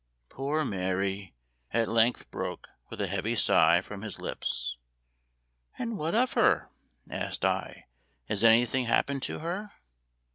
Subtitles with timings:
[0.29, 1.35] "Poor Mary!"
[1.71, 4.75] at length broke, with a heavy sigh, from his lips.
[5.77, 6.69] "And what of her,"
[7.07, 7.85] asked I,
[8.27, 9.73] "has anything happened to her?"